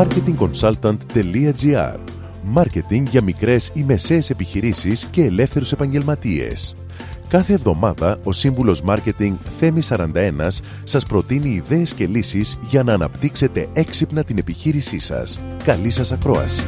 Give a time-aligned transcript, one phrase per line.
[0.00, 1.98] marketingconsultant.gr
[2.42, 6.74] Μάρκετινγκ για μικρές ή μεσαίες επιχειρήσεις και ελεύθερους επαγγελματίες.
[7.28, 10.06] Κάθε εβδομάδα ο σύμβουλος Μάρκετινγκ Θέμη 41
[10.84, 15.40] σας προτείνει ιδέες και λύσεις για να αναπτύξετε έξυπνα την επιχείρησή σας.
[15.64, 16.66] Καλή σας ακρόαση!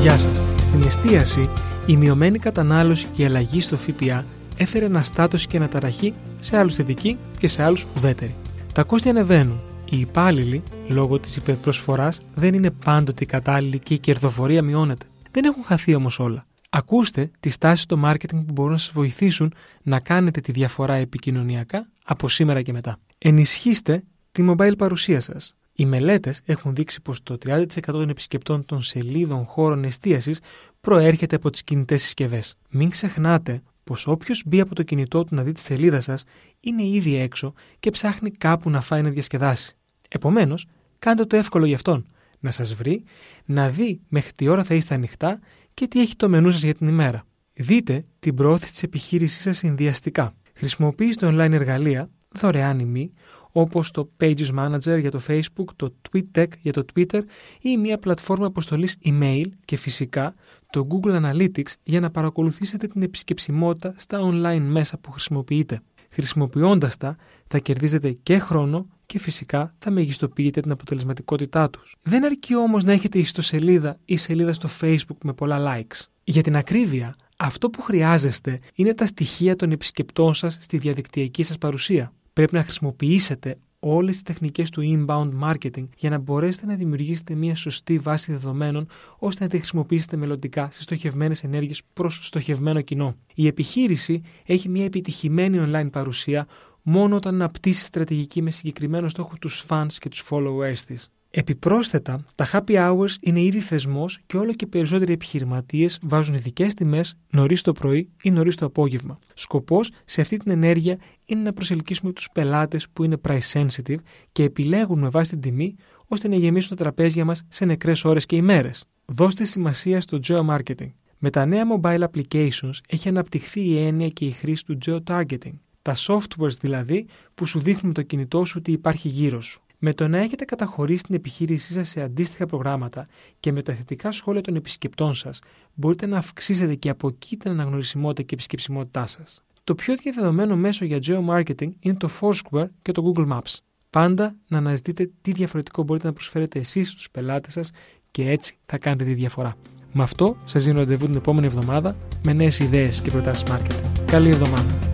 [0.00, 0.42] Γεια σας!
[0.60, 1.48] Στην εστίαση,
[1.86, 4.24] η μειωμένη κατανάλωση και η αλλαγή στο ΦΠΑ
[4.56, 6.14] έφερε αναστάτωση και αναταραχή
[6.44, 8.34] σε άλλους θετική και σε άλλους ουδέτερη.
[8.72, 9.60] Τα κόστη ανεβαίνουν.
[9.90, 15.06] Οι υπάλληλοι, λόγω της υπερπροσφοράς, δεν είναι πάντοτε κατάλληλοι και η κερδοφορία μειώνεται.
[15.30, 16.46] Δεν έχουν χαθεί όμως όλα.
[16.70, 21.88] Ακούστε τις τάσεις στο marketing που μπορούν να σας βοηθήσουν να κάνετε τη διαφορά επικοινωνιακά
[22.04, 22.98] από σήμερα και μετά.
[23.18, 24.02] Ενισχύστε
[24.32, 25.56] τη mobile παρουσία σας.
[25.72, 30.40] Οι μελέτες έχουν δείξει πως το 30% των επισκεπτών των σελίδων χώρων εστίασης
[30.80, 32.56] προέρχεται από τις κινητές συσκευές.
[32.70, 36.24] Μην ξεχνάτε πως όποιος μπει από το κινητό του να δει τη σελίδα σας
[36.60, 39.76] είναι ήδη έξω και ψάχνει κάπου να φάει να διασκεδάσει.
[40.08, 40.66] Επομένως,
[40.98, 42.06] κάντε το εύκολο για αυτόν
[42.40, 43.04] να σας βρει,
[43.44, 45.40] να δει μέχρι τι ώρα θα είστε ανοιχτά
[45.74, 47.24] και τι έχει το μενού σας για την ημέρα.
[47.54, 50.34] Δείτε την προώθηση της επιχείρησής σας συνδυαστικά.
[50.54, 53.12] Χρησιμοποιήστε online εργαλεία, δωρεάν ή μη,
[53.56, 57.20] όπως το Pages Manager για το Facebook, το TweetDeck για το Twitter
[57.60, 60.34] ή μια πλατφόρμα αποστολής email και φυσικά
[60.70, 65.80] το Google Analytics για να παρακολουθήσετε την επισκεψιμότητα στα online μέσα που χρησιμοποιείτε.
[66.10, 67.16] Χρησιμοποιώντας τα,
[67.46, 71.96] θα κερδίζετε και χρόνο και φυσικά θα μεγιστοποιείτε την αποτελεσματικότητά τους.
[72.02, 76.06] Δεν αρκεί όμως να έχετε ιστοσελίδα ή σελίδα στο Facebook με πολλά likes.
[76.24, 81.58] Για την ακρίβεια, αυτό που χρειάζεστε είναι τα στοιχεία των επισκεπτών σας στη διαδικτυακή σας
[81.58, 82.12] παρουσία.
[82.34, 87.56] Πρέπει να χρησιμοποιήσετε όλες τις τεχνικές του inbound marketing για να μπορέσετε να δημιουργήσετε μια
[87.56, 88.86] σωστή βάση δεδομένων
[89.18, 93.16] ώστε να τη χρησιμοποιήσετε μελλοντικά σε στοχευμένες ενέργειες προς στοχευμένο κοινό.
[93.34, 96.46] Η επιχείρηση έχει μια επιτυχημένη online παρουσία
[96.82, 101.13] μόνο όταν αναπτύσσει στρατηγική με συγκεκριμένο στόχο τους fans και τους followers της.
[101.36, 107.16] Επιπρόσθετα, τα happy hours είναι ήδη θεσμός και όλο και περισσότεροι επιχειρηματίες βάζουν ειδικές τιμές
[107.30, 109.18] νωρίς το πρωί ή νωρίς το απόγευμα.
[109.34, 113.98] Σκοπός σε αυτή την ενέργεια είναι να προσελκύσουμε τους πελάτες που είναι price sensitive
[114.32, 115.74] και επιλέγουν με βάση την τιμή
[116.06, 118.84] ώστε να γεμίσουν τα τραπέζια μας σε νεκρές ώρες και ημέρες.
[119.04, 120.92] Δώστε σημασία στο geo-marketing.
[121.18, 125.54] Με τα νέα mobile applications έχει αναπτυχθεί η έννοια και η χρήση του geo-targeting.
[125.82, 129.63] Τα softwares δηλαδή που σου δείχνουν το κινητό σου ότι υπάρχει γύρω σου.
[129.86, 133.06] Με το να έχετε καταχωρήσει την επιχείρησή σας σε αντίστοιχα προγράμματα
[133.40, 135.38] και με τα θετικά σχόλια των επισκεπτών σας,
[135.74, 139.42] μπορείτε να αυξήσετε και από εκεί την αναγνωρισιμότητα και επισκεψιμότητά σας.
[139.64, 143.56] Το πιο διαδεδομένο μέσο για geo-marketing είναι το Foursquare και το Google Maps.
[143.90, 147.70] Πάντα να αναζητείτε τι διαφορετικό μπορείτε να προσφέρετε εσείς στους πελάτες σας
[148.10, 149.56] και έτσι θα κάνετε τη διαφορά.
[149.92, 154.04] Με αυτό σας δίνω ραντεβού την επόμενη εβδομάδα με νέες ιδέες και προτάσεις marketing.
[154.04, 154.93] Καλή εβδομάδα!